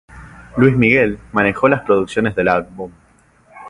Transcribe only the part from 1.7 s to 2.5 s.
producciones del